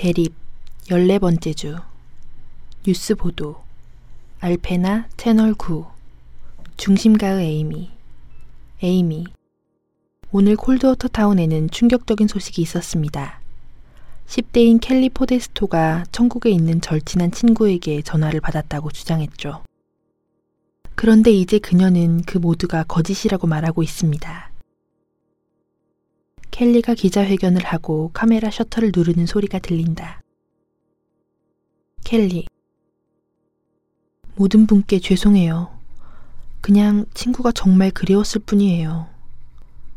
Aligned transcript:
대립 0.00 0.32
14번째 0.84 1.56
주 1.56 1.76
뉴스 2.86 3.16
보도 3.16 3.56
알페나 4.38 5.08
채널 5.16 5.54
9 5.54 5.86
중심가의 6.76 7.44
에이미 7.44 7.90
에이미 8.80 9.26
오늘 10.30 10.54
콜드워터 10.54 11.08
타운에는 11.08 11.70
충격적인 11.70 12.28
소식이 12.28 12.62
있었습니다. 12.62 13.40
10대인 14.28 14.78
켈리 14.80 15.08
포데스토가 15.08 16.04
천국에 16.12 16.50
있는 16.50 16.80
절친한 16.80 17.32
친구에게 17.32 18.02
전화를 18.02 18.40
받았다고 18.40 18.92
주장했죠. 18.92 19.64
그런데 20.94 21.32
이제 21.32 21.58
그녀는 21.58 22.22
그 22.22 22.38
모두가 22.38 22.84
거짓이라고 22.84 23.48
말하고 23.48 23.82
있습니다. 23.82 24.47
켈리가 26.58 26.94
기자회견을 26.94 27.64
하고 27.64 28.10
카메라 28.12 28.50
셔터를 28.50 28.90
누르는 28.92 29.26
소리가 29.26 29.60
들린다. 29.60 30.20
켈리. 32.02 32.46
모든 34.34 34.66
분께 34.66 34.98
죄송해요. 34.98 35.70
그냥 36.60 37.04
친구가 37.14 37.52
정말 37.52 37.92
그리웠을 37.92 38.40
뿐이에요. 38.40 39.06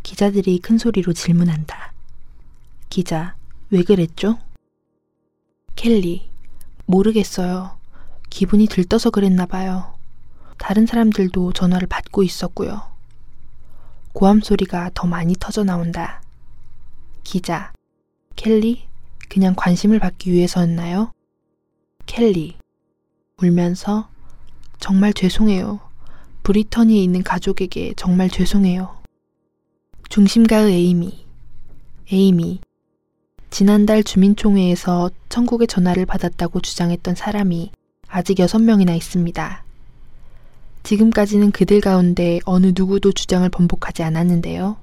기자들이 0.03 0.59
큰 0.59 0.77
소리로 0.77 1.13
질문한다. 1.13 1.93
기자, 2.89 3.35
왜 3.71 3.81
그랬죠? 3.81 4.37
켈리, 5.75 6.29
모르겠어요. 6.85 7.75
기분이 8.29 8.67
들떠서 8.67 9.09
그랬나 9.09 9.47
봐요. 9.47 9.95
다른 10.59 10.85
사람들도 10.85 11.53
전화를 11.53 11.87
받고 11.87 12.21
있었고요. 12.21 12.83
고함 14.13 14.41
소리가 14.41 14.91
더 14.93 15.07
많이 15.07 15.33
터져 15.39 15.63
나온다. 15.63 16.21
기자, 17.31 17.71
켈리, 18.35 18.89
그냥 19.29 19.53
관심을 19.55 19.99
받기 19.99 20.33
위해서였나요? 20.33 21.13
켈리, 22.05 22.57
울면서 23.41 24.09
정말 24.81 25.13
죄송해요. 25.13 25.79
브리터니에 26.43 27.01
있는 27.01 27.23
가족에게 27.23 27.93
정말 27.95 28.29
죄송해요. 28.29 28.97
중심가의 30.09 30.73
에이미, 30.73 31.25
에이미, 32.11 32.59
지난달 33.49 34.03
주민총회에서 34.03 35.09
천국의 35.29 35.67
전화를 35.67 36.05
받았다고 36.05 36.59
주장했던 36.59 37.15
사람이 37.15 37.71
아직 38.09 38.39
여섯 38.39 38.59
명이나 38.59 38.93
있습니다. 38.93 39.63
지금까지는 40.83 41.51
그들 41.51 41.79
가운데 41.79 42.41
어느 42.43 42.73
누구도 42.75 43.13
주장을 43.13 43.47
번복하지 43.47 44.03
않았는데요. 44.03 44.75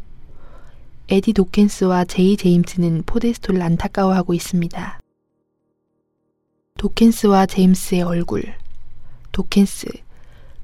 에디 1.11 1.33
도켄스와 1.33 2.05
제이 2.05 2.37
제임스는 2.37 3.05
포데스토를 3.07 3.63
안타까워하고 3.63 4.35
있습니다. 4.35 5.01
도켄스와 6.77 7.47
제임스의 7.47 8.03
얼굴. 8.03 8.55
도켄스. 9.33 9.87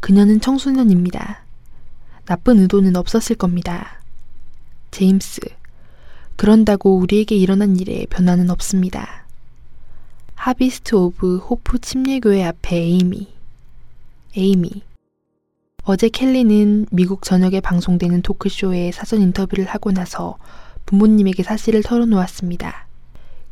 그녀는 0.01 0.43
청소년입니다. 0.43 1.45
나쁜 2.27 2.59
의도는 2.59 2.95
없었을 2.95 3.37
겁니다. 3.37 4.03
제임스. 4.91 5.41
그런다고 6.37 6.99
우리에게 6.99 7.37
일어난 7.37 7.77
일에 7.81 8.05
변화는 8.11 8.51
없습니다. 8.51 9.25
하비스트 10.35 10.95
오브 10.95 11.39
호프 11.39 11.79
침례교회 11.79 12.45
앞에 12.45 12.77
에이미. 12.77 13.33
에이미. 14.37 14.83
어제 15.87 16.09
켈리는 16.09 16.87
미국 16.91 17.23
전역에 17.25 17.61
방송되는 17.61 18.23
토크쇼에 18.23 18.91
사전 18.91 19.21
인터뷰를 19.21 19.67
하고 19.67 19.93
나서 19.93 20.39
부모님에게 20.87 21.43
사실을 21.43 21.83
털어놓았습니다. 21.83 22.87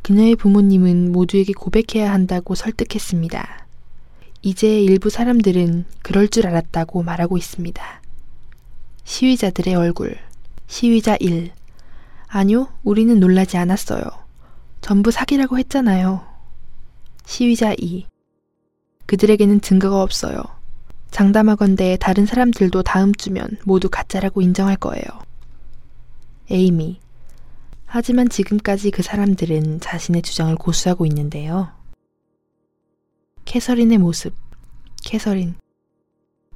그녀의 0.03 0.37
부모님은 0.37 1.13
모두에게 1.13 1.53
고백해야 1.53 2.11
한다고 2.11 2.55
설득했습니다. 2.55 3.67
이제 4.41 4.81
일부 4.81 5.11
사람들은 5.11 5.85
그럴 6.01 6.27
줄 6.27 6.47
알았다고 6.47 7.03
말하고 7.03 7.37
있습니다. 7.37 8.03
시위자들의 9.05 9.75
얼굴. 9.75 10.17
시위자 10.69 11.19
1. 11.21 11.53
아니요, 12.29 12.69
우리는 12.83 13.21
놀라지 13.21 13.59
않았어요. 13.59 14.05
전부 14.81 15.11
사기라고 15.11 15.59
했잖아요. 15.59 16.27
시위자 17.27 17.75
2. 17.77 18.07
그들에게는 19.05 19.61
증거가 19.61 20.01
없어요. 20.01 20.62
장담하건대 21.13 21.99
다른 22.01 22.25
사람들도 22.25 22.83
다음 22.83 23.15
주면 23.15 23.59
모두 23.65 23.91
가짜라고 23.91 24.41
인정할 24.41 24.77
거예요. 24.77 25.05
에이미. 26.51 27.01
하지만 27.85 28.31
지금까지 28.31 28.91
그 28.91 29.03
사람들은 29.03 29.81
자신의 29.81 30.23
주장을 30.23 30.55
고수하고 30.57 31.05
있는데요. 31.07 31.71
캐서린의 33.45 33.99
모습. 33.99 34.35
캐서린. 35.05 35.55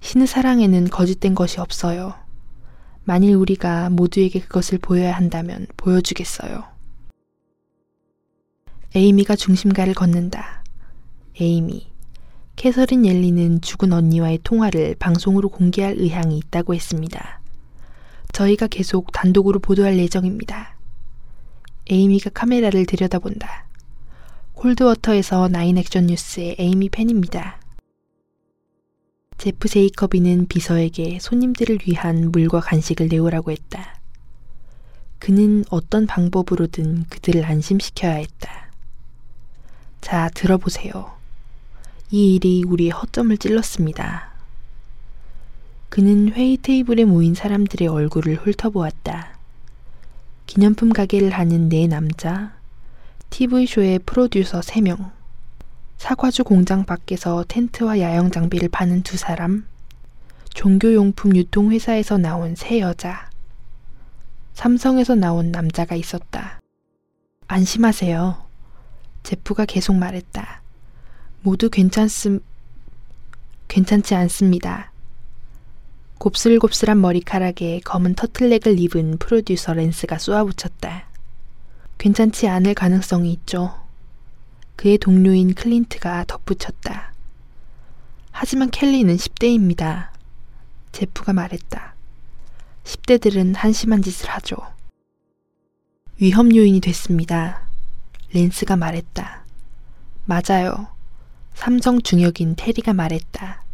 신의 0.00 0.26
사랑에는 0.26 0.88
거짓된 0.88 1.34
것이 1.34 1.60
없어요. 1.60 2.14
만일 3.04 3.34
우리가 3.36 3.90
모두에게 3.90 4.40
그것을 4.40 4.78
보여야 4.78 5.14
한다면 5.14 5.66
보여주겠어요. 5.76 6.64
에이미가 8.94 9.36
중심가를 9.36 9.92
걷는다. 9.92 10.64
에이미. 11.38 11.95
캐서린 12.56 13.04
옐리는 13.04 13.60
죽은 13.60 13.92
언니와의 13.92 14.40
통화를 14.42 14.96
방송으로 14.98 15.50
공개할 15.50 15.96
의향이 15.98 16.38
있다고 16.38 16.74
했습니다. 16.74 17.40
저희가 18.32 18.66
계속 18.66 19.12
단독으로 19.12 19.60
보도할 19.60 19.98
예정입니다. 19.98 20.76
에이미가 21.88 22.30
카메라를 22.30 22.86
들여다본다. 22.86 23.66
콜드워터에서 24.54 25.48
나인 25.48 25.76
액션 25.76 26.06
뉴스의 26.06 26.56
에이미 26.58 26.88
팬입니다. 26.88 27.60
제프 29.36 29.68
제이커비는 29.68 30.48
비서에게 30.48 31.18
손님들을 31.20 31.80
위한 31.86 32.32
물과 32.32 32.60
간식을 32.60 33.08
내오라고 33.08 33.50
했다. 33.50 34.00
그는 35.18 35.64
어떤 35.68 36.06
방법으로든 36.06 37.04
그들을 37.10 37.44
안심시켜야 37.44 38.14
했다. 38.14 38.70
자, 40.00 40.30
들어보세요. 40.34 41.15
이 42.12 42.36
일이 42.36 42.62
우리의 42.64 42.90
허점을 42.90 43.36
찔렀습니다. 43.36 44.30
그는 45.88 46.32
회의 46.32 46.56
테이블에 46.56 47.04
모인 47.04 47.34
사람들의 47.34 47.88
얼굴을 47.88 48.36
훑어보았다. 48.36 49.36
기념품 50.46 50.92
가게를 50.92 51.30
하는 51.30 51.68
네 51.68 51.88
남자, 51.88 52.54
TV쇼의 53.30 53.98
프로듀서 54.06 54.60
3명, 54.60 55.10
사과주 55.98 56.44
공장 56.44 56.84
밖에서 56.84 57.44
텐트와 57.48 57.98
야영 57.98 58.30
장비를 58.30 58.68
파는 58.68 59.02
두 59.02 59.16
사람, 59.16 59.66
종교용품 60.54 61.34
유통회사에서 61.34 62.18
나온 62.18 62.54
세 62.54 62.78
여자, 62.78 63.28
삼성에서 64.54 65.16
나온 65.16 65.50
남자가 65.50 65.96
있었다. 65.96 66.60
안심하세요. 67.48 68.46
제프가 69.24 69.64
계속 69.64 69.96
말했다. 69.96 70.65
모두 71.42 71.70
괜찮음, 71.70 72.40
괜찮지 73.68 74.14
않습니다. 74.14 74.92
곱슬곱슬한 76.18 77.00
머리카락에 77.00 77.80
검은 77.84 78.14
터틀넥을 78.14 78.78
입은 78.80 79.18
프로듀서 79.18 79.74
랜스가 79.74 80.18
쏘아붙였다. 80.18 81.06
괜찮지 81.98 82.48
않을 82.48 82.74
가능성이 82.74 83.32
있죠. 83.32 83.74
그의 84.76 84.98
동료인 84.98 85.54
클린트가 85.54 86.24
덧붙였다. 86.26 87.12
하지만 88.30 88.70
켈리는 88.70 89.14
10대입니다. 89.16 90.10
제프가 90.92 91.32
말했다. 91.32 91.94
10대들은 92.84 93.54
한심한 93.56 94.02
짓을 94.02 94.28
하죠. 94.30 94.56
위험 96.18 96.54
요인이 96.54 96.80
됐습니다. 96.80 97.62
랜스가 98.32 98.76
말했다. 98.76 99.44
맞아요. 100.24 100.95
삼성 101.56 102.02
중역인 102.02 102.54
테리가 102.54 102.92
말했다. 102.92 103.64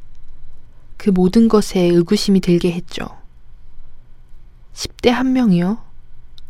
그 0.97 1.11
모든 1.11 1.49
것에 1.49 1.81
의구심이 1.81 2.41
들게 2.41 2.73
했죠. 2.73 3.09
10대 4.73 5.11
한 5.11 5.33
명이요? 5.33 5.79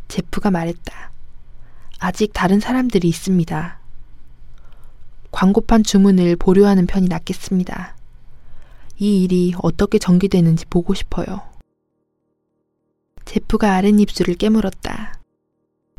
제프가 0.08 0.50
말했다. 0.50 1.10
아직 1.98 2.32
다른 2.34 2.60
사람들이 2.60 3.08
있습니다. 3.08 3.78
광고판 5.32 5.82
주문을 5.82 6.36
보류하는 6.36 6.86
편이 6.86 7.08
낫겠습니다. 7.08 7.96
이 8.98 9.24
일이 9.24 9.54
어떻게 9.62 9.98
전개되는지 9.98 10.66
보고 10.66 10.92
싶어요. 10.92 11.40
제프가 13.24 13.74
아랫입술을 13.74 14.34
깨물었다. 14.34 15.14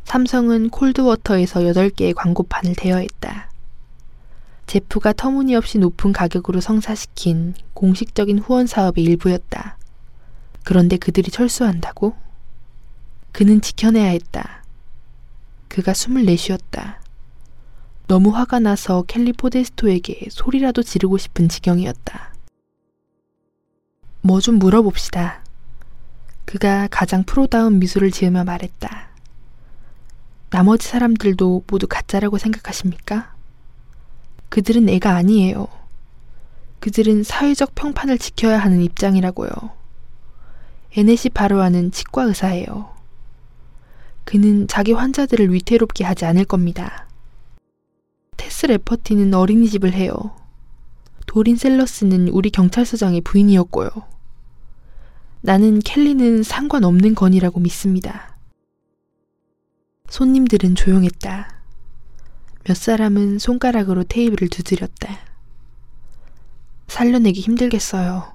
삼성은 0.03 0.69
콜드워터에서 0.69 1.61
8개의 1.61 2.13
광고판을 2.15 2.75
대여했다. 2.77 3.52
제프가 4.67 5.13
터무니없이 5.13 5.77
높은 5.77 6.13
가격으로 6.13 6.61
성사시킨 6.61 7.53
공식적인 7.73 8.39
후원 8.39 8.65
사업의 8.67 9.03
일부였다. 9.03 9.77
그런데 10.63 10.97
그들이 10.97 11.29
철수한다고? 11.29 12.15
그는 13.31 13.61
지켜내야 13.61 14.07
했다. 14.09 14.63
그가 15.67 15.93
숨을 15.93 16.25
내쉬었다. 16.25 17.01
너무 18.07 18.29
화가 18.35 18.59
나서 18.59 19.03
켈리 19.07 19.33
포데스토에게 19.33 20.27
소리라도 20.29 20.83
지르고 20.83 21.17
싶은 21.17 21.49
지경이었다. 21.49 22.33
뭐 24.21 24.39
좀 24.39 24.59
물어봅시다. 24.59 25.43
그가 26.45 26.87
가장 26.89 27.23
프로다운 27.23 27.79
미소를 27.79 28.11
지으며 28.11 28.43
말했다. 28.43 29.09
나머지 30.49 30.87
사람들도 30.87 31.63
모두 31.67 31.87
가짜라고 31.87 32.37
생각하십니까? 32.37 33.32
그들은 34.53 34.87
애가 34.87 35.15
아니에요. 35.15 35.67
그들은 36.79 37.23
사회적 37.23 37.73
평판을 37.73 38.19
지켜야 38.19 38.59
하는 38.59 38.83
입장이라고요. 38.83 39.49
에넷이 40.95 41.31
바로하는 41.33 41.89
치과 41.91 42.25
의사예요. 42.25 42.93
그는 44.25 44.67
자기 44.67 44.91
환자들을 44.91 45.51
위태롭게 45.51 46.03
하지 46.03 46.25
않을 46.25 46.45
겁니다. 46.45 47.07
테스 48.37 48.67
레퍼티는 48.67 49.33
어린이집을 49.33 49.91
해요. 49.93 50.13
도린 51.25 51.55
셀러스는 51.55 52.27
우리 52.27 52.51
경찰서장의 52.51 53.21
부인이었고요. 53.21 53.89
나는 55.41 55.79
켈리는 55.79 56.43
상관없는 56.43 57.15
건이라고 57.15 57.59
믿습니다. 57.59 58.37
손님들은 60.09 60.75
조용했다. 60.75 61.62
몇 62.65 62.77
사람은 62.77 63.39
손가락으로 63.39 64.03
테이블을 64.03 64.47
두드렸다. 64.47 65.19
살려내기 66.87 67.41
힘들겠어요. 67.41 68.31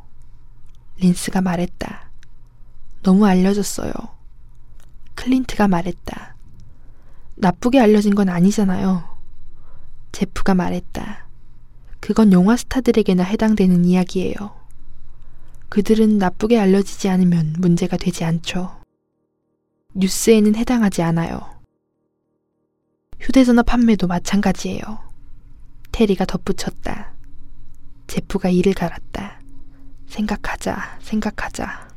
린스가 0.98 1.40
말했다. 1.40 2.10
너무 3.02 3.26
알려졌어요. 3.26 3.92
클린트가 5.14 5.69
말했다. 5.69 6.36
나쁘게 7.36 7.80
알려진 7.80 8.14
건 8.14 8.28
아니잖아요. 8.28 9.16
제프가 10.12 10.54
말했다. 10.54 11.26
그건 12.00 12.32
영화 12.32 12.56
스타들에게나 12.56 13.22
해당되는 13.22 13.84
이야기예요. 13.84 14.56
그들은 15.69 16.19
나쁘게 16.19 16.58
알려지지 16.58 17.08
않으면 17.08 17.54
문제가 17.58 17.96
되지 17.96 18.25
않죠. 18.25 18.76
뉴스에는 19.94 20.54
해당하지 20.54 21.02
않아요. 21.02 21.57
휴대전화 23.20 23.62
판매도 23.62 24.06
마찬가지예요. 24.06 25.00
테리가 25.92 26.24
덧붙였다. 26.24 27.12
제프가 28.06 28.48
이를 28.48 28.72
갈았다. 28.74 29.40
생각하자, 30.08 30.98
생각하자. 31.02 31.88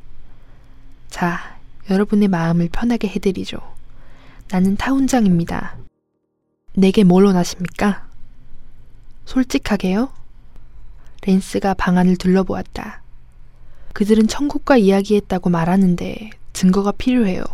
자, 1.08 1.58
여러분의 1.90 2.28
마음을 2.28 2.68
편하게 2.70 3.08
해드리죠. 3.08 3.58
나는 4.50 4.76
타운장입니다. 4.76 5.78
내게 6.74 7.04
뭘 7.04 7.24
원하십니까? 7.24 8.08
솔직하게요? 9.24 10.12
랜스가 11.26 11.74
방안을 11.74 12.16
둘러보았다. 12.16 13.02
그들은 13.92 14.26
천국과 14.26 14.76
이야기했다고 14.76 15.50
말하는데 15.50 16.30
증거가 16.52 16.92
필요해요. 16.92 17.44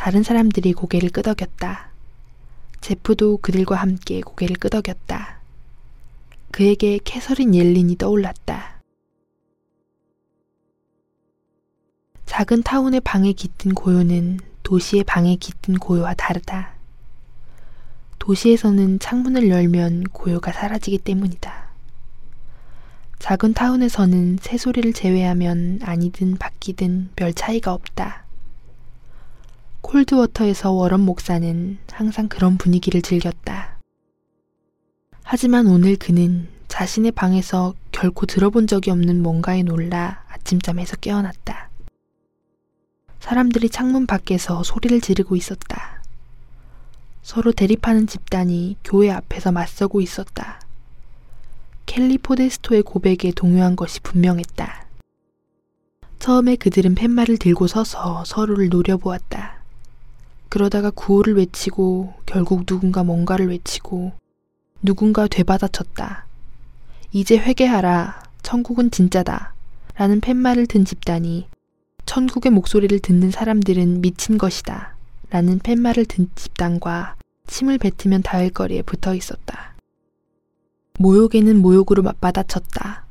다른 0.00 0.22
사람들이 0.22 0.72
고개를 0.72 1.10
끄덕였다. 1.10 1.90
제프도 2.80 3.36
그들과 3.42 3.76
함께 3.76 4.22
고개를 4.22 4.56
끄덕였다. 4.56 5.40
그에게 6.50 6.98
캐서린 7.04 7.54
옐린이 7.54 7.98
떠올랐다. 7.98 8.80
작은 12.24 12.62
타운의 12.62 13.00
방에 13.00 13.34
깃든 13.34 13.74
고요는 13.74 14.40
도시의 14.62 15.04
방에 15.04 15.36
깃든 15.36 15.74
고요와 15.74 16.14
다르다. 16.14 16.72
도시에서는 18.18 19.00
창문을 19.00 19.50
열면 19.50 20.04
고요가 20.04 20.50
사라지기 20.50 20.96
때문이다. 20.96 21.72
작은 23.18 23.52
타운에서는 23.52 24.38
새소리를 24.40 24.94
제외하면 24.94 25.80
아니든 25.82 26.38
바뀌든 26.38 27.10
별 27.16 27.34
차이가 27.34 27.74
없다. 27.74 28.29
콜드워터에서 29.80 30.72
워런 30.72 31.00
목사는 31.00 31.78
항상 31.90 32.28
그런 32.28 32.58
분위기를 32.58 33.02
즐겼다. 33.02 33.78
하지만 35.22 35.66
오늘 35.66 35.96
그는 35.96 36.48
자신의 36.68 37.12
방에서 37.12 37.74
결코 37.92 38.26
들어본 38.26 38.66
적이 38.66 38.90
없는 38.90 39.22
뭔가에 39.22 39.62
놀라 39.62 40.24
아침잠에서 40.28 40.96
깨어났다. 40.96 41.70
사람들이 43.20 43.68
창문 43.68 44.06
밖에서 44.06 44.62
소리를 44.62 45.00
지르고 45.00 45.36
있었다. 45.36 46.02
서로 47.22 47.52
대립하는 47.52 48.06
집단이 48.06 48.76
교회 48.82 49.10
앞에서 49.10 49.52
맞서고 49.52 50.00
있었다. 50.00 50.60
켈리 51.86 52.18
포데스토의 52.18 52.82
고백에 52.82 53.32
동요한 53.34 53.76
것이 53.76 54.00
분명했다. 54.00 54.86
처음에 56.18 56.56
그들은 56.56 56.94
팻말을 56.94 57.38
들고 57.38 57.66
서서 57.66 58.24
서로를 58.24 58.68
노려보았다. 58.68 59.59
그러다가 60.50 60.90
구호를 60.90 61.36
외치고 61.36 62.12
결국 62.26 62.66
누군가 62.66 63.04
뭔가를 63.04 63.48
외치고 63.48 64.12
누군가 64.82 65.26
되받아쳤다. 65.28 66.26
이제 67.12 67.38
회개하라. 67.38 68.22
천국은 68.42 68.90
진짜다. 68.90 69.54
라는 69.94 70.20
팻말을 70.20 70.66
든 70.66 70.84
집단이 70.84 71.46
천국의 72.04 72.50
목소리를 72.50 72.98
듣는 72.98 73.30
사람들은 73.30 74.00
미친 74.00 74.38
것이다. 74.38 74.96
라는 75.30 75.60
팻말을 75.60 76.06
든 76.06 76.28
집단과 76.34 77.14
침을 77.46 77.78
뱉으면 77.78 78.22
닿을 78.22 78.50
거리에 78.50 78.82
붙어 78.82 79.14
있었다. 79.14 79.74
모욕에는 80.98 81.58
모욕으로 81.58 82.02
맞받아쳤다. 82.02 83.04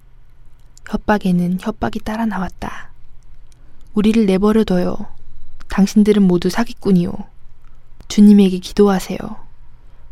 협박에는 0.89 1.59
협박이 1.61 1.99
따라 1.99 2.25
나왔다. 2.25 2.91
우리를 3.93 4.25
내버려둬요. 4.25 5.18
당신들은 5.79 6.23
모두 6.23 6.49
사기꾼이요. 6.49 7.13
주님에게 8.09 8.59
기도하세요. 8.59 9.17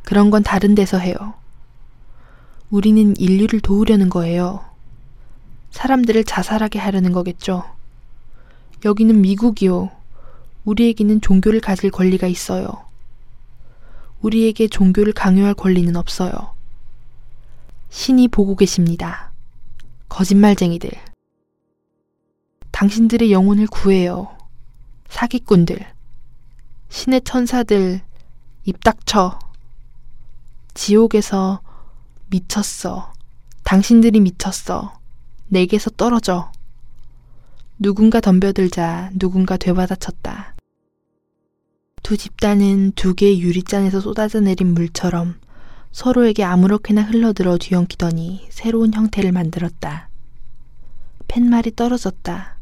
그런 0.01 0.29
건 0.29 0.41
다른 0.41 0.75
데서 0.75 0.97
해요. 0.97 1.33
우리는 2.69 3.17
인류를 3.17 3.59
도우려는 3.59 4.07
거예요. 4.07 4.63
사람들을 5.71 6.23
자살하게 6.23 6.79
하려는 6.79 7.11
거겠죠. 7.11 7.65
여기는 8.85 9.19
미국이요. 9.19 9.91
우리에게는 10.63 11.19
종교를 11.19 11.59
가질 11.59 11.91
권리가 11.91 12.27
있어요. 12.27 12.85
우리에게 14.21 14.69
종교를 14.69 15.11
강요할 15.11 15.53
권리는 15.53 15.93
없어요. 15.97 16.31
신이 17.89 18.29
보고 18.29 18.55
계십니다. 18.55 19.33
거짓말쟁이들. 20.07 20.91
당신들의 22.71 23.33
영혼을 23.33 23.67
구해요. 23.67 24.36
사기꾼들, 25.09 25.79
신의 26.89 27.21
천사들, 27.21 28.01
입 28.65 28.83
닥쳐. 28.83 29.39
지옥에서 30.73 31.61
미쳤어. 32.27 33.13
당신들이 33.63 34.19
미쳤어. 34.19 34.99
내게서 35.47 35.89
떨어져. 35.91 36.51
누군가 37.79 38.19
덤벼들자 38.19 39.11
누군가 39.13 39.55
되받아쳤다. 39.57 40.55
두 42.03 42.17
집단은 42.17 42.93
두 42.93 43.15
개의 43.15 43.41
유리잔에서 43.41 43.99
쏟아져 44.01 44.39
내린 44.39 44.73
물처럼 44.73 45.39
서로에게 45.91 46.43
아무렇게나 46.43 47.01
흘러들어 47.03 47.57
뒤엉키더니 47.57 48.47
새로운 48.49 48.93
형태를 48.93 49.31
만들었다. 49.31 50.09
팻말이 51.27 51.75
떨어졌다. 51.75 52.56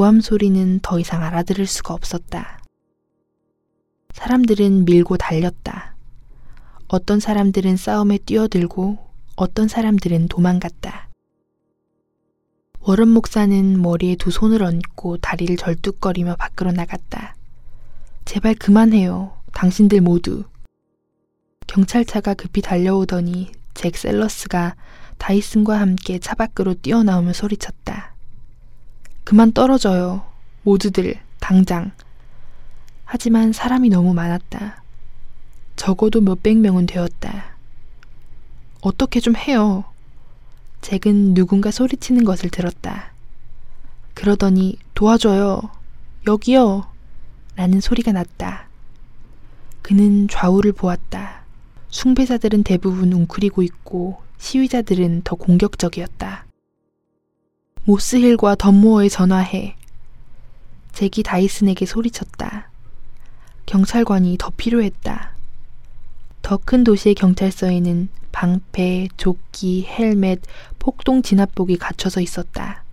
고함 0.00 0.22
소리는 0.22 0.80
더 0.80 0.98
이상 0.98 1.22
알아들을 1.22 1.66
수가 1.66 1.92
없었다. 1.92 2.62
사람들은 4.14 4.86
밀고 4.86 5.18
달렸다. 5.18 5.94
어떤 6.88 7.20
사람들은 7.20 7.76
싸움에 7.76 8.16
뛰어들고 8.16 8.96
어떤 9.36 9.68
사람들은 9.68 10.28
도망갔다. 10.28 11.10
워런 12.78 13.10
목사는 13.10 13.82
머리에 13.82 14.16
두 14.16 14.30
손을 14.30 14.62
얹고 14.62 15.18
다리를 15.18 15.54
절뚝거리며 15.58 16.36
밖으로 16.36 16.72
나갔다. 16.72 17.36
제발 18.24 18.54
그만해요. 18.54 19.36
당신들 19.52 20.00
모두. 20.00 20.44
경찰차가 21.66 22.32
급히 22.32 22.62
달려오더니 22.62 23.52
잭 23.74 23.98
셀러스가 23.98 24.76
다이슨과 25.18 25.78
함께 25.78 26.18
차 26.18 26.34
밖으로 26.34 26.72
뛰어나오며 26.72 27.34
소리쳤다. 27.34 28.09
그만 29.30 29.52
떨어져요. 29.52 30.24
모두들, 30.64 31.14
당장. 31.38 31.92
하지만 33.04 33.52
사람이 33.52 33.88
너무 33.88 34.12
많았다. 34.12 34.82
적어도 35.76 36.20
몇백 36.20 36.58
명은 36.58 36.86
되었다. 36.86 37.54
어떻게 38.80 39.20
좀 39.20 39.36
해요. 39.36 39.84
잭은 40.80 41.34
누군가 41.34 41.70
소리치는 41.70 42.24
것을 42.24 42.50
들었다. 42.50 43.12
그러더니 44.14 44.76
도와줘요. 44.94 45.62
여기요. 46.26 46.88
라는 47.54 47.80
소리가 47.80 48.10
났다. 48.10 48.66
그는 49.80 50.26
좌우를 50.26 50.72
보았다. 50.72 51.42
숭배자들은 51.90 52.64
대부분 52.64 53.12
웅크리고 53.12 53.62
있고 53.62 54.20
시위자들은 54.38 55.22
더 55.22 55.36
공격적이었다. 55.36 56.49
모스힐과 57.84 58.56
덤모어에 58.56 59.08
전화해. 59.08 59.76
잭이 60.92 61.22
다이슨에게 61.24 61.86
소리쳤다. 61.86 62.70
경찰관이 63.66 64.36
더 64.38 64.50
필요했다. 64.56 65.34
더 66.42 66.58
큰 66.58 66.84
도시의 66.84 67.14
경찰서에는 67.14 68.08
방패, 68.32 69.08
조끼, 69.16 69.86
헬멧, 69.86 70.42
폭동 70.78 71.22
진압복이 71.22 71.78
갖춰져 71.78 72.20
있었다. 72.20 72.84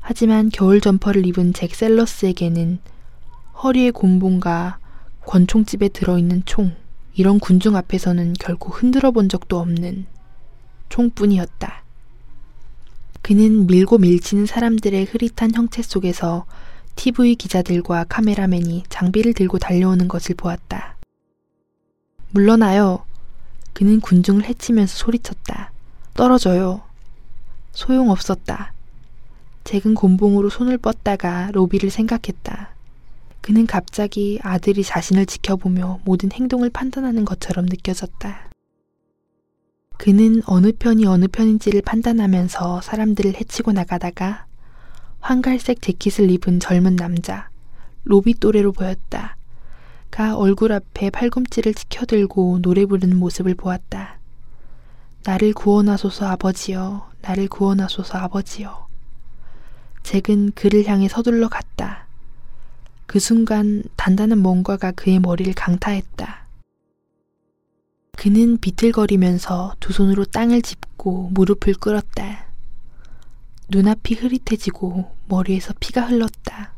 하지만 0.00 0.50
겨울 0.50 0.80
점퍼를 0.80 1.26
입은 1.26 1.52
잭 1.52 1.74
셀러스에게는 1.74 2.78
허리에 3.62 3.90
곤봉과 3.90 4.78
권총집에 5.26 5.88
들어있는 5.88 6.42
총, 6.44 6.74
이런 7.14 7.40
군중 7.40 7.74
앞에서는 7.76 8.34
결코 8.38 8.70
흔들어 8.70 9.10
본 9.10 9.28
적도 9.28 9.58
없는 9.58 10.06
총뿐이었다. 10.88 11.85
그는 13.26 13.66
밀고 13.66 13.98
밀치는 13.98 14.46
사람들의 14.46 15.06
흐릿한 15.06 15.52
형체 15.52 15.82
속에서 15.82 16.46
TV 16.94 17.34
기자들과 17.34 18.04
카메라맨이 18.04 18.84
장비를 18.88 19.34
들고 19.34 19.58
달려오는 19.58 20.06
것을 20.06 20.36
보았다. 20.36 20.96
물러나요. 22.30 23.04
그는 23.72 24.00
군중을 24.00 24.44
해치면서 24.44 24.96
소리쳤다. 24.96 25.72
떨어져요. 26.14 26.82
소용없었다. 27.72 28.72
잭은 29.64 29.96
곤봉으로 29.96 30.48
손을 30.48 30.78
뻗다가 30.78 31.50
로비를 31.50 31.90
생각했다. 31.90 32.76
그는 33.40 33.66
갑자기 33.66 34.38
아들이 34.44 34.84
자신을 34.84 35.26
지켜보며 35.26 35.98
모든 36.04 36.30
행동을 36.30 36.70
판단하는 36.70 37.24
것처럼 37.24 37.66
느껴졌다. 37.66 38.50
그는 39.98 40.42
어느 40.46 40.72
편이 40.72 41.06
어느 41.06 41.26
편인지를 41.26 41.82
판단하면서 41.82 42.82
사람들을 42.82 43.34
해치고 43.34 43.72
나가다가 43.72 44.46
황갈색 45.20 45.82
재킷을 45.82 46.30
입은 46.30 46.60
젊은 46.60 46.96
남자, 46.96 47.48
로비 48.04 48.34
또래로 48.34 48.72
보였다. 48.72 49.36
가 50.10 50.36
얼굴 50.36 50.72
앞에 50.72 51.10
팔꿈치를 51.10 51.74
치켜들고 51.74 52.60
노래 52.62 52.86
부르는 52.86 53.16
모습을 53.16 53.54
보았다. 53.54 54.18
나를 55.24 55.52
구원하소서 55.52 56.26
아버지여, 56.26 57.10
나를 57.22 57.48
구원하소서 57.48 58.16
아버지여. 58.18 58.86
잭은 60.04 60.52
그를 60.54 60.86
향해 60.86 61.08
서둘러 61.08 61.48
갔다. 61.48 62.06
그 63.06 63.18
순간 63.18 63.82
단단한 63.96 64.38
뭔가가 64.38 64.92
그의 64.92 65.18
머리를 65.18 65.52
강타했다. 65.54 66.45
그는 68.16 68.56
비틀거리면서 68.56 69.76
두 69.78 69.92
손으로 69.92 70.24
땅을 70.24 70.62
짚고 70.62 71.30
무릎을 71.32 71.74
꿇었다. 71.74 72.46
눈앞이 73.68 74.14
흐릿해지고 74.14 75.14
머리에서 75.28 75.74
피가 75.78 76.02
흘렀다. 76.02 76.72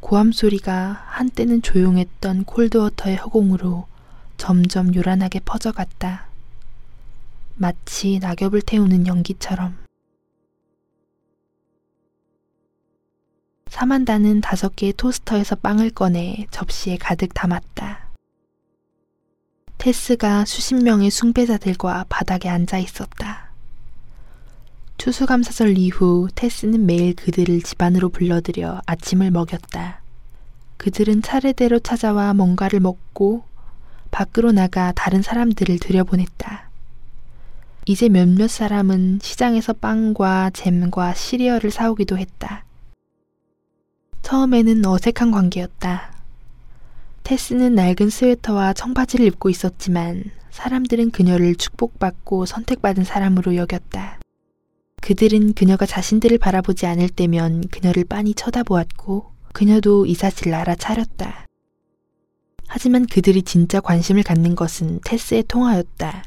고함 0.00 0.32
소리가 0.32 1.04
한때는 1.06 1.62
조용했던 1.62 2.44
콜드워터의 2.44 3.16
허공으로 3.16 3.86
점점 4.36 4.94
요란하게 4.94 5.40
퍼져갔다. 5.44 6.26
마치 7.54 8.18
낙엽을 8.18 8.62
태우는 8.62 9.06
연기처럼. 9.06 9.78
사만다는 13.68 14.40
다섯 14.40 14.74
개의 14.76 14.92
토스터에서 14.92 15.56
빵을 15.56 15.90
꺼내 15.90 16.46
접시에 16.50 16.96
가득 16.96 17.32
담았다. 17.32 18.03
테스가 19.78 20.44
수십 20.44 20.74
명의 20.76 21.10
숭배자들과 21.10 22.06
바닥에 22.08 22.48
앉아 22.48 22.78
있었다. 22.78 23.50
추수감사절 24.96 25.76
이후 25.76 26.28
테스는 26.34 26.86
매일 26.86 27.14
그들을 27.14 27.60
집안으로 27.62 28.08
불러들여 28.08 28.80
아침을 28.86 29.30
먹였다. 29.30 30.00
그들은 30.76 31.22
차례대로 31.22 31.80
찾아와 31.80 32.32
뭔가를 32.32 32.80
먹고 32.80 33.44
밖으로 34.10 34.52
나가 34.52 34.92
다른 34.92 35.20
사람들을 35.22 35.78
들여보냈다. 35.78 36.70
이제 37.86 38.08
몇몇 38.08 38.48
사람은 38.48 39.18
시장에서 39.20 39.74
빵과 39.74 40.52
잼과 40.54 41.14
시리얼을 41.14 41.70
사오기도 41.70 42.16
했다. 42.16 42.64
처음에는 44.22 44.86
어색한 44.86 45.32
관계였다. 45.32 46.13
테스는 47.24 47.74
낡은 47.74 48.10
스웨터와 48.10 48.74
청바지를 48.74 49.24
입고 49.26 49.48
있었지만 49.48 50.24
사람들은 50.50 51.10
그녀를 51.10 51.54
축복받고 51.54 52.44
선택받은 52.44 53.04
사람으로 53.04 53.56
여겼다. 53.56 54.20
그들은 55.00 55.54
그녀가 55.54 55.86
자신들을 55.86 56.36
바라보지 56.36 56.84
않을 56.84 57.08
때면 57.08 57.68
그녀를 57.68 58.04
빤히 58.04 58.34
쳐다보았고 58.34 59.32
그녀도 59.54 60.04
이 60.04 60.14
사실을 60.14 60.52
알아차렸다. 60.52 61.46
하지만 62.66 63.06
그들이 63.06 63.42
진짜 63.42 63.80
관심을 63.80 64.22
갖는 64.22 64.54
것은 64.54 65.00
테스의 65.04 65.44
통화였다. 65.48 66.24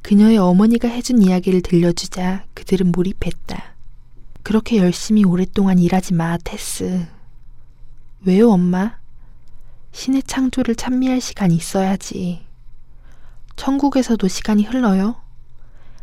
그녀의 0.00 0.38
어머니가 0.38 0.88
해준 0.88 1.20
이야기를 1.20 1.60
들려주자 1.60 2.46
그들은 2.54 2.92
몰입했다. 2.92 3.76
그렇게 4.42 4.78
열심히 4.78 5.24
오랫동안 5.24 5.78
일하지 5.78 6.14
마, 6.14 6.38
테스. 6.38 7.06
왜요, 8.24 8.50
엄마? 8.50 9.05
신의 9.96 10.24
창조를 10.24 10.74
찬미할 10.76 11.22
시간이 11.22 11.56
있어야지. 11.56 12.44
천국에서도 13.56 14.28
시간이 14.28 14.64
흘러요? 14.64 15.16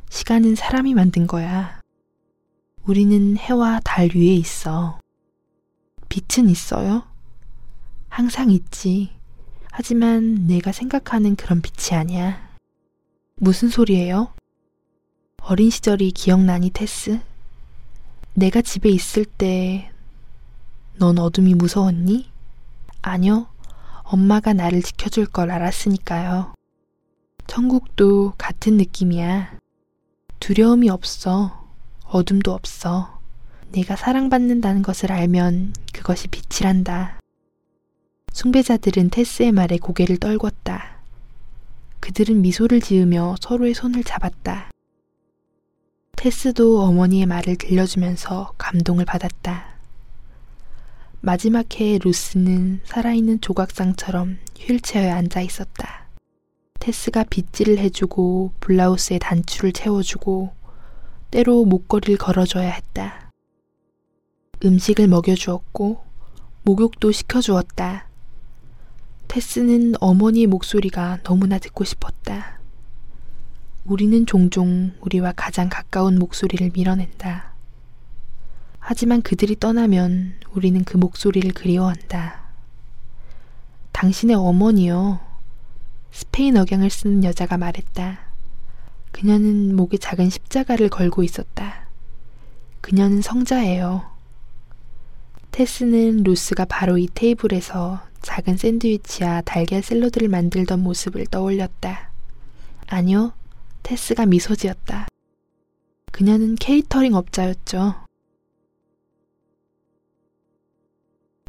시간은 0.09 0.55
사람이 0.55 0.95
만든 0.95 1.27
거야. 1.27 1.79
우리는 2.85 3.37
해와 3.37 3.79
달 3.83 4.09
위에 4.15 4.33
있어. 4.33 4.99
빛은 6.09 6.49
있어요? 6.49 7.03
항상 8.09 8.49
있지. 8.49 9.11
하지만 9.69 10.47
내가 10.47 10.71
생각하는 10.71 11.35
그런 11.35 11.61
빛이 11.61 11.95
아니야. 11.95 12.49
무슨 13.35 13.69
소리예요? 13.69 14.33
어린 15.43 15.69
시절이 15.69 16.13
기억나니, 16.13 16.71
테스? 16.71 17.21
내가 18.33 18.63
집에 18.63 18.89
있을 18.89 19.23
때, 19.23 19.91
넌 20.97 21.19
어둠이 21.19 21.53
무서웠니? 21.53 22.31
아니요. 23.03 23.52
엄마가 24.13 24.53
나를 24.53 24.83
지켜줄 24.83 25.25
걸 25.25 25.49
알았으니까요. 25.49 26.53
천국도 27.47 28.33
같은 28.37 28.77
느낌이야. 28.77 29.57
두려움이 30.39 30.87
없어. 30.91 31.67
어둠도 32.03 32.53
없어. 32.53 33.19
내가 33.71 33.95
사랑받는다는 33.95 34.83
것을 34.83 35.11
알면 35.11 35.73
그것이 35.93 36.27
빛이란다. 36.27 37.17
숭배자들은 38.31 39.09
테스의 39.09 39.51
말에 39.51 39.77
고개를 39.77 40.17
떨궜다. 40.17 40.97
그들은 41.99 42.43
미소를 42.43 42.81
지으며 42.81 43.35
서로의 43.41 43.73
손을 43.73 44.03
잡았다. 44.03 44.69
테스도 46.17 46.83
어머니의 46.83 47.25
말을 47.25 47.55
들려주면서 47.55 48.53
감동을 48.59 49.05
받았다. 49.05 49.72
마지막 51.25 51.79
해에 51.79 51.99
루스는 52.03 52.81
살아있는 52.83 53.39
조각상처럼 53.39 54.39
휠체어에 54.59 55.09
앉아 55.09 55.39
있었다. 55.39 56.09
테스가 56.81 57.23
빗질을 57.23 57.77
해주고 57.77 58.51
블라우스에 58.59 59.19
단추를 59.19 59.71
채워주고 59.71 60.53
때로 61.31 61.63
목걸이를 61.63 62.17
걸어줘야 62.17 62.69
했다. 62.69 63.31
음식을 64.65 65.07
먹여주었고 65.07 66.03
목욕도 66.63 67.13
시켜주었다. 67.13 68.09
테스는 69.29 69.93
어머니의 70.01 70.47
목소리가 70.47 71.19
너무나 71.23 71.57
듣고 71.57 71.85
싶었다. 71.85 72.59
우리는 73.85 74.25
종종 74.25 74.91
우리와 74.99 75.31
가장 75.37 75.69
가까운 75.69 76.19
목소리를 76.19 76.71
밀어낸다. 76.73 77.52
하지만 78.85 79.21
그들이 79.21 79.57
떠나면 79.57 80.33
우리는 80.51 80.83
그 80.83 80.97
목소리를 80.97 81.53
그리워한다. 81.53 82.41
당신의 83.93 84.35
어머니요. 84.35 85.21
스페인 86.11 86.57
억양을 86.57 86.89
쓰는 86.89 87.23
여자가 87.23 87.57
말했다. 87.57 88.19
그녀는 89.13 89.73
목에 89.77 89.95
작은 89.97 90.29
십자가를 90.29 90.89
걸고 90.89 91.23
있었다. 91.23 91.87
그녀는 92.81 93.21
성자예요. 93.21 94.03
테스는 95.51 96.23
루스가 96.23 96.65
바로 96.65 96.97
이 96.97 97.07
테이블에서 97.13 98.01
작은 98.21 98.57
샌드위치와 98.57 99.43
달걀 99.45 99.81
샐러드를 99.81 100.27
만들던 100.27 100.83
모습을 100.83 101.25
떠올렸다. 101.27 102.09
아니요, 102.87 103.31
테스가 103.83 104.25
미소 104.25 104.55
지었다. 104.55 105.07
그녀는 106.11 106.55
케이터링 106.55 107.13
업자였죠. 107.13 108.02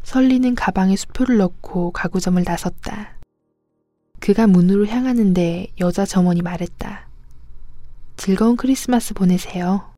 설리는 0.05 0.53
가방에 0.53 0.95
수표를 0.95 1.37
넣고 1.37 1.89
가구점을 1.91 2.41
나섰다. 2.45 3.17
그가 4.19 4.45
문으로 4.45 4.85
향하는데 4.85 5.67
여자 5.79 6.05
점원이 6.05 6.43
말했다. 6.43 7.07
즐거운 8.15 8.55
크리스마스 8.55 9.15
보내세요. 9.15 9.91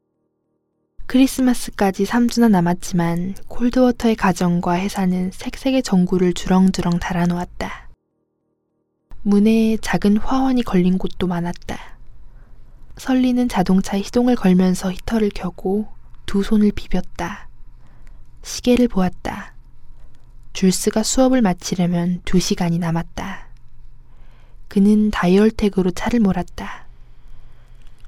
크리스마스까지 1.07 2.05
3주나 2.05 2.49
남았지만 2.49 3.35
콜드워터의 3.49 4.15
가정과 4.15 4.79
회사는 4.79 5.31
색색의 5.33 5.83
전구를 5.83 6.33
주렁주렁 6.33 6.99
달아놓았다. 6.99 7.89
문에 9.23 9.75
작은 9.81 10.17
화환이 10.17 10.63
걸린 10.63 10.97
곳도 10.97 11.27
많았다. 11.27 11.77
설리는 12.95 13.47
자동차에 13.49 14.01
시동을 14.03 14.37
걸면서 14.37 14.89
히터를 14.89 15.31
켜고 15.35 15.89
두 16.25 16.43
손을 16.43 16.71
비볐다. 16.71 17.49
시계를 18.41 18.87
보았다. 18.87 19.56
줄스가 20.57 21.03
수업을 21.03 21.43
마치려면 21.43 22.19
두 22.25 22.39
시간이 22.39 22.79
남았다. 22.79 23.45
그는 24.67 25.11
다이얼택으로 25.11 25.91
차를 25.91 26.19
몰았다. 26.19 26.87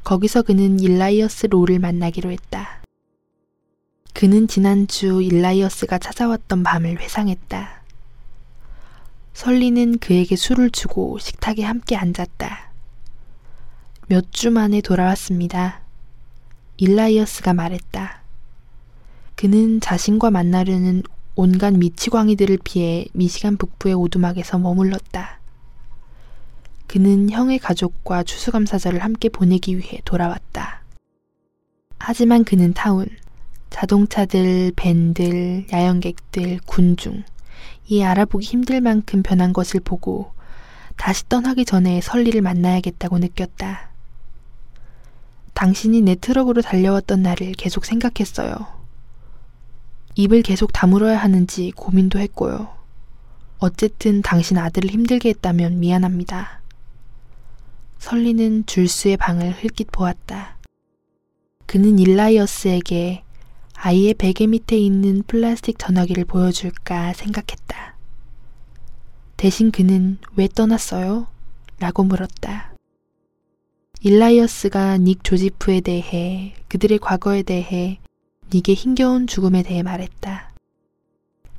거기서 0.03 0.41
그는 0.41 0.79
일라이어스 0.79 1.45
로를 1.45 1.77
만나기로 1.77 2.31
했다. 2.31 2.81
그는 4.15 4.47
지난주 4.47 5.21
일라이어스가 5.21 5.99
찾아왔던 5.99 6.63
밤을 6.63 6.99
회상했다. 6.99 7.83
설리는 9.35 9.99
그에게 9.99 10.35
술을 10.35 10.71
주고 10.71 11.19
식탁에 11.19 11.63
함께 11.63 11.95
앉았다. 11.97 12.71
몇 14.07 14.31
주 14.31 14.49
만에 14.49 14.81
돌아왔습니다. 14.81 15.81
일라이어스가 16.77 17.53
말했다. 17.53 18.23
그는 19.35 19.79
자신과 19.81 20.31
만나려는 20.31 21.03
온갖 21.41 21.73
미치광이들을 21.73 22.59
피해 22.65 23.05
미시간 23.13 23.55
북부의 23.55 23.95
오두막에서 23.95 24.57
머물렀다. 24.57 25.39
그는 26.85 27.29
형의 27.29 27.59
가족과 27.59 28.23
추수감사절을 28.23 29.01
함께 29.01 29.29
보내기 29.29 29.77
위해 29.77 30.01
돌아왔다. 30.03 30.81
하지만 31.97 32.43
그는 32.43 32.73
타운, 32.73 33.07
자동차들, 33.69 34.73
밴들, 34.75 35.67
야영객들, 35.71 36.59
군중, 36.65 37.23
이 37.87 38.03
알아보기 38.03 38.45
힘들 38.45 38.81
만큼 38.81 39.23
변한 39.23 39.53
것을 39.53 39.79
보고 39.79 40.33
다시 40.97 41.29
떠나기 41.29 41.63
전에 41.63 42.01
설리를 42.01 42.41
만나야겠다고 42.41 43.17
느꼈다. 43.17 43.91
당신이 45.53 46.01
내 46.01 46.15
트럭으로 46.15 46.61
달려왔던 46.61 47.21
날을 47.21 47.53
계속 47.53 47.85
생각했어요. 47.85 48.78
입을 50.15 50.41
계속 50.41 50.73
다물어야 50.73 51.17
하는지 51.17 51.71
고민도 51.75 52.19
했고요. 52.19 52.69
어쨌든 53.59 54.21
당신 54.21 54.57
아들을 54.57 54.89
힘들게 54.89 55.29
했다면 55.29 55.79
미안합니다. 55.79 56.61
설리는 57.99 58.65
줄수의 58.65 59.17
방을 59.17 59.51
흘낏 59.51 59.91
보았다. 59.91 60.57
그는 61.65 61.99
일라이어스에게 61.99 63.23
아이의 63.73 64.13
베개 64.15 64.47
밑에 64.47 64.77
있는 64.77 65.23
플라스틱 65.23 65.77
전화기를 65.77 66.25
보여줄까 66.25 67.13
생각했다. 67.13 67.95
대신 69.37 69.71
그는 69.71 70.17
왜 70.35 70.47
떠났어요? 70.47 71.27
라고 71.79 72.03
물었다. 72.03 72.73
일라이어스가 74.01 74.97
닉 74.97 75.23
조지프에 75.23 75.81
대해 75.81 76.55
그들의 76.69 76.99
과거에 76.99 77.43
대해 77.43 77.99
닉의 78.51 78.75
힘겨운 78.75 79.27
죽음에 79.27 79.61
대해 79.63 79.83
말했다. 79.83 80.51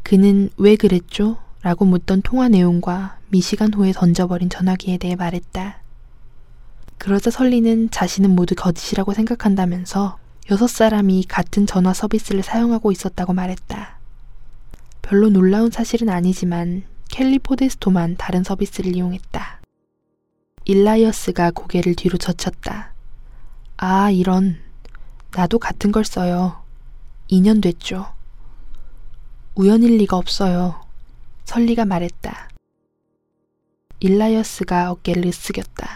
그는 0.03 0.51
왜 0.57 0.77
그랬죠? 0.77 1.39
라고 1.63 1.85
묻던 1.85 2.23
통화 2.23 2.49
내용과 2.49 3.19
미시간 3.29 3.73
호에 3.73 3.93
던져버린 3.93 4.51
전화기에 4.51 4.99
대해 4.99 5.15
말했다. 5.15 5.81
그러자 6.99 7.31
설리는 7.31 7.91
자신은 7.91 8.31
모두 8.31 8.55
거짓이라고 8.55 9.15
생각한다면서 9.15 10.19
여섯 10.51 10.67
사람이 10.67 11.25
같은 11.29 11.67
전화 11.67 11.95
서비스를 11.95 12.43
사용하고 12.43 12.91
있었다고 12.91 13.35
말했다. 13.35 13.99
별로 15.01 15.29
놀라운 15.29 15.71
사실은 15.71 16.09
아니지만 16.09 16.83
켈리 17.09 17.39
포데스토만 17.39 18.17
다른 18.17 18.43
서비스를 18.43 18.97
이용했다. 18.97 19.61
일라이어스가 20.65 21.53
고개를 21.53 21.95
뒤로 21.95 22.19
젖혔다. 22.19 22.93
아, 23.77 24.11
이런. 24.11 24.59
나도 25.33 25.59
같은 25.59 25.93
걸 25.93 26.05
써요. 26.05 26.60
2년 27.31 27.63
됐죠. 27.63 28.13
우연일 29.55 29.99
리가 29.99 30.17
없어요. 30.17 30.81
설리가 31.45 31.85
말했다. 31.85 32.49
일라이어스가 34.01 34.91
어깨를 34.91 35.23
으쓱였다. 35.23 35.87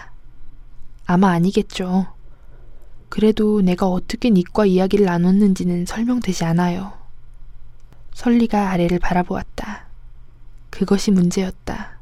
아마 1.05 1.31
아니겠죠. 1.31 2.07
그래도 3.09 3.61
내가 3.61 3.87
어떻게 3.87 4.29
닉과 4.29 4.65
이야기를 4.65 5.05
나눴는지는 5.05 5.85
설명되지 5.85 6.45
않아요. 6.45 6.93
설리가 8.13 8.71
아래를 8.71 8.99
바라보았다. 8.99 9.87
그것이 10.69 11.11
문제였다. 11.11 11.99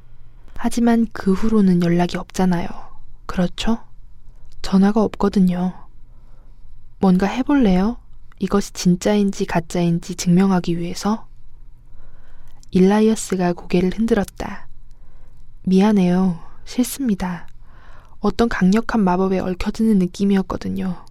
하지만 0.56 1.08
그 1.12 1.34
후로는 1.34 1.82
연락이 1.84 2.18
없잖아요. 2.18 2.68
그렇죠? 3.26 3.80
전화가 4.62 5.02
없거든요. 5.02 5.74
뭔가 7.00 7.26
해볼래요? 7.26 7.98
이것이 8.40 8.74
진짜인지 8.74 9.46
가짜인지 9.46 10.16
증명하기 10.16 10.78
위해서? 10.78 11.28
일라이어스가 12.72 13.54
고개를 13.54 13.92
흔들었다. 13.98 14.68
미안해요. 15.64 16.40
싫습니다. 16.66 17.48
어떤 18.20 18.50
강력한 18.50 19.02
마법에 19.04 19.40
얽혀드는 19.40 20.00
느낌이었거든요. 20.00 21.06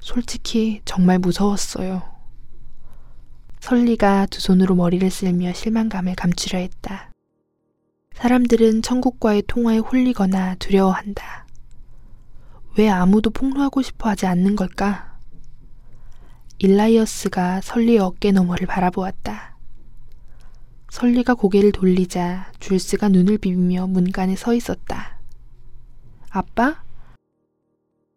솔직히 0.00 0.82
정말 0.84 1.18
무서웠어요. 1.18 2.02
설리가 3.60 4.26
두 4.26 4.40
손으로 4.40 4.74
머리를 4.74 5.08
쓸며 5.10 5.52
실망감을 5.52 6.14
감추려 6.14 6.58
했다. 6.58 7.10
사람들은 8.14 8.82
천국과의 8.82 9.44
통화에 9.46 9.78
홀리거나 9.78 10.56
두려워한다. 10.56 11.46
왜 12.76 12.88
아무도 12.88 13.30
폭로하고 13.30 13.82
싶어 13.82 14.08
하지 14.10 14.26
않는 14.26 14.56
걸까? 14.56 15.09
일라이어스가 16.62 17.62
설리의 17.62 18.00
어깨 18.00 18.32
너머를 18.32 18.66
바라보았다. 18.66 19.56
설리가 20.90 21.32
고개를 21.32 21.72
돌리자 21.72 22.52
줄스가 22.60 23.08
눈을 23.08 23.38
비비며 23.38 23.86
문간에 23.86 24.36
서 24.36 24.52
있었다. 24.52 25.16
아빠? 26.28 26.82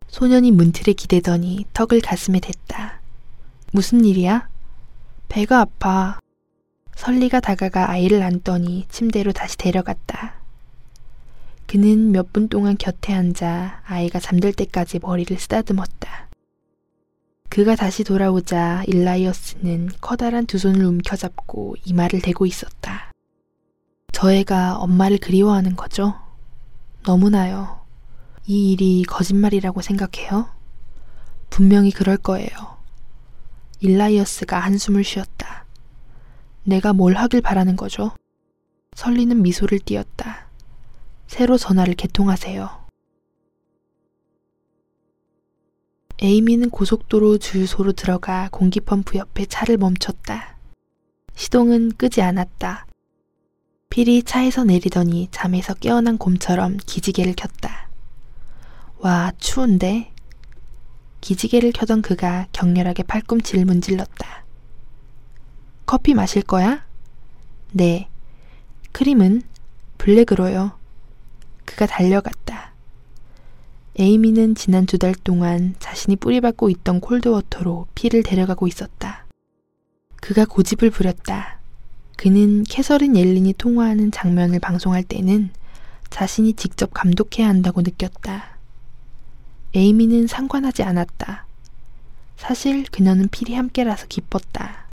소년이 0.10 0.52
문틀에 0.52 0.92
기대더니 0.92 1.66
턱을 1.74 2.02
가슴에 2.02 2.42
댔다. 2.42 3.00
무슨 3.72 4.04
일이야? 4.04 4.50
배가 5.30 5.62
아파. 5.62 6.20
설리가 6.98 7.40
다가가 7.40 7.90
아이를 7.90 8.22
안더니 8.24 8.88
침대로 8.90 9.32
다시 9.32 9.58
데려갔다. 9.58 10.34
그는 11.66 12.12
몇 12.12 12.34
분 12.34 12.50
동안 12.50 12.78
곁에 12.78 13.14
앉아 13.14 13.84
아이가 13.86 14.20
잠들 14.20 14.52
때까지 14.52 15.00
머리를 15.00 15.40
쓰다듬었다. 15.40 16.28
그가 17.54 17.76
다시 17.76 18.04
돌아오자 18.04 18.84
일라이어스는 18.88 19.92
커다란 20.02 20.48
두 20.48 20.58
손을 20.58 20.86
움켜잡고 20.86 21.76
이마를 21.86 22.20
대고 22.20 22.48
있었다. 22.48 23.12
저 24.12 24.32
애가 24.32 24.78
엄마를 24.78 25.20
그리워하는 25.20 25.76
거죠? 25.76 26.16
너무나요. 27.06 27.82
이 28.48 28.72
일이 28.72 29.04
거짓말이라고 29.04 29.84
생각해요? 29.84 30.50
분명히 31.52 31.92
그럴 31.92 32.18
거예요. 32.18 32.50
일라이어스가 33.82 34.58
한숨을 34.58 35.04
쉬었다. 35.04 35.66
내가 36.64 36.92
뭘 36.92 37.14
하길 37.14 37.42
바라는 37.42 37.76
거죠? 37.76 38.14
설리는 38.96 39.44
미소를 39.44 39.78
띄었다. 39.78 40.48
새로 41.28 41.60
전화를 41.60 41.94
개통하세요. 41.94 42.83
에이미는 46.24 46.70
고속도로 46.70 47.38
주유소로 47.38 47.92
들어가 47.92 48.48
공기펌프 48.50 49.18
옆에 49.18 49.46
차를 49.46 49.76
멈췄다. 49.76 50.58
시동은 51.36 51.92
끄지 51.98 52.22
않았다. 52.22 52.88
필이 53.90 54.24
차에서 54.24 54.64
내리더니 54.64 55.28
잠에서 55.32 55.74
깨어난 55.74 56.18
곰처럼 56.18 56.78
기지개를 56.78 57.34
켰다. 57.34 57.90
와, 59.00 59.34
추운데? 59.38 60.14
기지개를 61.20 61.74
켜던 61.74 62.02
그가 62.02 62.48
격렬하게 62.54 63.04
팔꿈치를 63.04 63.66
문질렀다. 63.66 64.46
커피 65.86 66.14
마실 66.14 66.42
거야? 66.42 66.86
네. 67.74 68.08
크림은? 68.94 69.42
블랙으로요. 69.98 70.80
그가 71.66 71.86
달려갔다. 71.86 72.73
에이미는 74.00 74.56
지난 74.56 74.86
두 74.88 74.98
달 74.98 75.14
동안 75.14 75.76
자신이 75.80 76.16
뿌리박고 76.16 76.70
있던 76.70 77.00
콜드워터로 77.00 77.88
피를 77.94 78.24
데려가고 78.24 78.68
있었다. 78.68 79.26
그가 80.20 80.46
고집을 80.46 80.90
부렸다. 80.90 81.60
그는 82.18 82.64
캐서린 82.64 83.16
옐린이 83.16 83.54
통화하는 83.54 84.12
장면을 84.12 84.60
방송할 84.60 85.04
때는 85.04 85.52
자신이 86.10 86.54
직접 86.54 86.92
감독해야 86.94 87.48
한다고 87.48 87.82
느꼈다. 87.82 88.58
에이미는 89.76 90.28
상관하지 90.28 90.84
않았다. 90.84 91.46
사실 92.38 92.86
그녀는 92.92 93.28
필히 93.30 93.54
함께라서 93.54 94.08
기뻤다. 94.08 94.88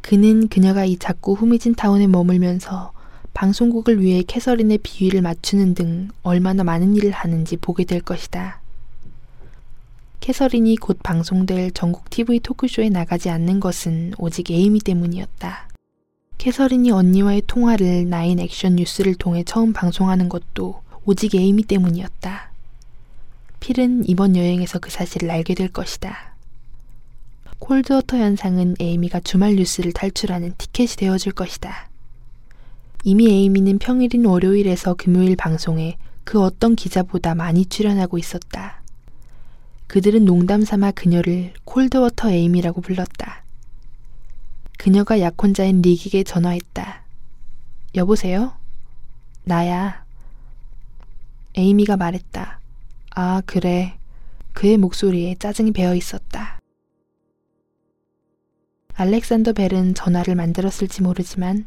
그는 0.00 0.48
그녀가 0.48 0.84
이 0.84 0.96
작고 0.96 1.34
후미진 1.34 1.74
타운에 1.74 2.06
머물면서 2.06 2.92
방송국을 3.34 4.00
위해 4.00 4.22
캐서린의 4.26 4.78
비위를 4.78 5.22
맞추는 5.22 5.74
등 5.74 6.08
얼마나 6.22 6.64
많은 6.64 6.96
일을 6.96 7.10
하는지 7.12 7.56
보게 7.56 7.84
될 7.84 8.00
것이다. 8.00 8.60
캐서린이 10.20 10.76
곧 10.76 10.98
방송될 11.02 11.72
전국 11.72 12.10
TV 12.10 12.40
토크쇼에 12.40 12.90
나가지 12.90 13.30
않는 13.30 13.58
것은 13.60 14.14
오직 14.18 14.50
에이미 14.50 14.80
때문이었다. 14.80 15.68
캐서린이 16.38 16.90
언니와의 16.90 17.42
통화를 17.46 18.08
나인 18.08 18.38
액션 18.38 18.76
뉴스를 18.76 19.14
통해 19.14 19.44
처음 19.44 19.72
방송하는 19.72 20.28
것도 20.28 20.82
오직 21.04 21.34
에이미 21.34 21.62
때문이었다. 21.62 22.50
필은 23.60 24.08
이번 24.08 24.36
여행에서 24.36 24.78
그 24.78 24.90
사실을 24.90 25.30
알게 25.30 25.54
될 25.54 25.68
것이다. 25.68 26.34
콜드워터 27.58 28.16
현상은 28.16 28.74
에이미가 28.80 29.20
주말 29.20 29.56
뉴스를 29.56 29.92
탈출하는 29.92 30.54
티켓이 30.56 30.96
되어줄 30.96 31.32
것이다. 31.32 31.89
이미 33.02 33.30
에이미는 33.30 33.78
평일인 33.78 34.26
월요일에서 34.26 34.94
금요일 34.94 35.34
방송에 35.34 35.96
그 36.24 36.42
어떤 36.42 36.76
기자보다 36.76 37.34
많이 37.34 37.64
출연하고 37.64 38.18
있었다. 38.18 38.82
그들은 39.86 40.24
농담 40.24 40.62
삼아 40.62 40.92
그녀를 40.92 41.54
콜드워터 41.64 42.30
에이미라고 42.30 42.80
불렀다. 42.82 43.42
그녀가 44.78 45.20
약혼자인 45.20 45.82
리기에게 45.82 46.24
전화했다. 46.24 47.02
여보세요? 47.96 48.52
나야. 49.44 50.04
에이미가 51.56 51.96
말했다. 51.96 52.60
아, 53.14 53.42
그래. 53.46 53.96
그의 54.52 54.76
목소리에 54.76 55.36
짜증이 55.38 55.72
배어 55.72 55.94
있었다. 55.94 56.60
알렉산더 58.94 59.54
벨은 59.54 59.94
전화를 59.94 60.34
만들었을지 60.34 61.02
모르지만 61.02 61.64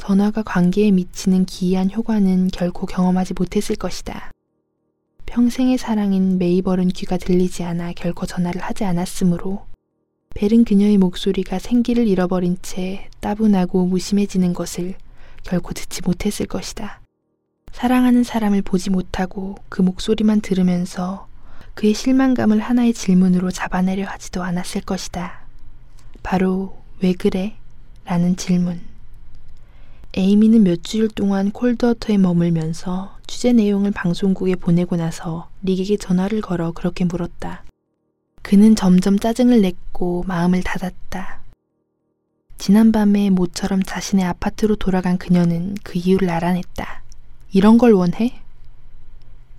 전화가 0.00 0.42
관계에 0.42 0.90
미치는 0.92 1.44
기이한 1.44 1.90
효과는 1.90 2.48
결코 2.48 2.86
경험하지 2.86 3.34
못했을 3.34 3.76
것이다. 3.76 4.30
평생의 5.26 5.76
사랑인 5.76 6.38
메이벌은 6.38 6.88
귀가 6.88 7.18
들리지 7.18 7.64
않아 7.64 7.92
결코 7.92 8.24
전화를 8.24 8.62
하지 8.62 8.84
않았으므로 8.84 9.66
벨은 10.34 10.64
그녀의 10.64 10.96
목소리가 10.96 11.58
생기를 11.58 12.08
잃어버린 12.08 12.56
채 12.62 13.10
따분하고 13.20 13.84
무심해지는 13.84 14.54
것을 14.54 14.94
결코 15.42 15.74
듣지 15.74 16.00
못했을 16.00 16.46
것이다. 16.46 17.02
사랑하는 17.70 18.24
사람을 18.24 18.62
보지 18.62 18.88
못하고 18.88 19.56
그 19.68 19.82
목소리만 19.82 20.40
들으면서 20.40 21.28
그의 21.74 21.92
실망감을 21.92 22.58
하나의 22.58 22.94
질문으로 22.94 23.50
잡아내려 23.50 24.06
하지도 24.06 24.42
않았을 24.42 24.80
것이다. 24.80 25.42
바로 26.22 26.80
왜 27.02 27.12
그래? 27.12 27.56
라는 28.06 28.36
질문. 28.36 28.89
에이미는 30.12 30.64
몇 30.64 30.82
주일 30.82 31.06
동안 31.08 31.52
콜드워터에 31.52 32.18
머물면서 32.18 33.16
취재 33.28 33.52
내용을 33.52 33.92
방송국에 33.92 34.56
보내고 34.56 34.96
나서 34.96 35.48
릭에게 35.62 35.96
전화를 35.98 36.40
걸어 36.40 36.72
그렇게 36.72 37.04
물었다. 37.04 37.62
그는 38.42 38.74
점점 38.74 39.20
짜증을 39.20 39.60
냈고 39.60 40.24
마음을 40.26 40.64
닫았다. 40.64 41.40
지난밤에 42.58 43.30
모처럼 43.30 43.84
자신의 43.84 44.24
아파트로 44.24 44.76
돌아간 44.76 45.16
그녀는 45.16 45.76
그 45.84 45.96
이유를 45.96 46.28
알아냈다. 46.28 47.02
이런 47.52 47.78
걸 47.78 47.92
원해? 47.92 48.40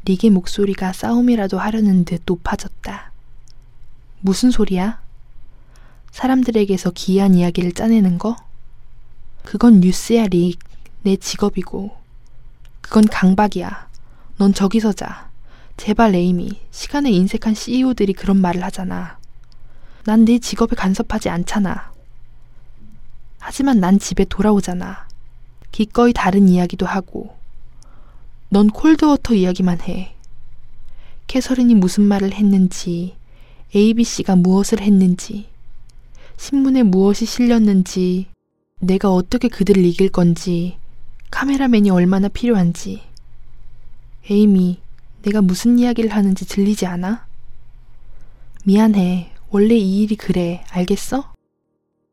릭의 0.03 0.31
목소리가 0.31 0.91
싸움이라도 0.91 1.59
하려는 1.59 2.03
듯 2.03 2.23
높아졌다. 2.25 3.11
무슨 4.19 4.51
소리야? 4.51 5.01
사람들에게서 6.11 6.91
기이한 6.91 7.35
이야기를 7.35 7.71
짜내는 7.71 8.17
거? 8.17 8.35
그건 9.43 9.79
뉴스야, 9.79 10.27
릭. 10.27 10.59
내 11.03 11.15
직업이고. 11.15 11.91
그건 12.81 13.05
강박이야. 13.05 13.89
넌 14.37 14.53
저기서 14.53 14.93
자. 14.93 15.29
제발 15.77 16.15
에이미. 16.15 16.59
시간에 16.71 17.11
인색한 17.11 17.53
CEO들이 17.55 18.13
그런 18.13 18.37
말을 18.37 18.63
하잖아. 18.63 19.17
난내 20.05 20.39
직업에 20.39 20.75
간섭하지 20.75 21.29
않잖아. 21.29 21.91
하지만 23.39 23.79
난 23.79 23.99
집에 23.99 24.25
돌아오잖아. 24.25 25.07
기꺼이 25.71 26.13
다른 26.13 26.49
이야기도 26.49 26.85
하고. 26.85 27.35
넌 28.49 28.67
콜드워터 28.69 29.35
이야기만 29.35 29.81
해. 29.81 30.15
캐서린이 31.27 31.75
무슨 31.75 32.03
말을 32.03 32.33
했는지, 32.33 33.15
ABC가 33.73 34.35
무엇을 34.35 34.81
했는지, 34.81 35.47
신문에 36.35 36.83
무엇이 36.83 37.25
실렸는지, 37.25 38.27
내가 38.83 39.13
어떻게 39.13 39.47
그들을 39.47 39.85
이길 39.85 40.09
건지, 40.09 40.77
카메라맨이 41.29 41.91
얼마나 41.91 42.27
필요한지. 42.27 43.03
에이미, 44.27 44.79
내가 45.21 45.43
무슨 45.43 45.77
이야기를 45.77 46.09
하는지 46.09 46.47
들리지 46.47 46.87
않아? 46.87 47.27
미안해. 48.63 49.33
원래 49.51 49.75
이 49.75 50.01
일이 50.01 50.15
그래. 50.15 50.63
알겠어? 50.71 51.31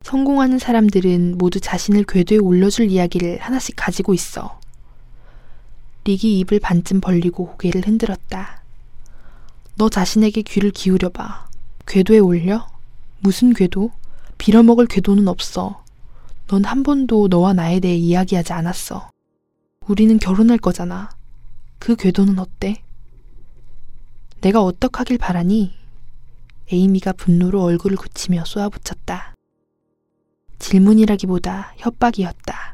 성공하는 0.03 0.59
사람들은 0.59 1.39
모두 1.39 1.59
자신을 1.59 2.05
궤도에 2.05 2.37
올려줄 2.37 2.91
이야기를 2.91 3.39
하나씩 3.41 3.75
가지고 3.75 4.13
있어. 4.13 4.61
릭이 6.05 6.39
입을 6.41 6.61
반쯤 6.61 7.01
벌리고 7.01 7.47
고개를 7.47 7.87
흔들었다. 7.87 8.63
너 9.77 9.89
자신에게 9.89 10.43
귀를 10.43 10.71
기울여봐. 10.71 11.49
궤도에 11.87 12.19
올려? 12.19 12.67
무슨 13.21 13.55
궤도? 13.55 13.91
빌어먹을 14.37 14.87
궤도는 14.87 15.29
없어. 15.29 15.83
넌 16.49 16.65
한 16.65 16.83
번도 16.83 17.29
너와 17.29 17.53
나에 17.53 17.79
대해 17.79 17.95
이야기하지 17.95 18.55
않았어. 18.55 19.11
우리는 19.87 20.19
결혼할 20.19 20.57
거잖아. 20.57 21.11
그 21.79 21.95
궤도는 21.95 22.39
어때? 22.39 22.83
내가 24.41 24.63
어떡하길 24.63 25.19
바라니? 25.19 25.75
에이미가 26.73 27.13
분노로 27.13 27.63
얼굴을 27.65 27.99
굳히며 27.99 28.45
쏘아붙였다. 28.47 29.35
질문이라기보다 30.59 31.75
협박이었다. 31.77 32.73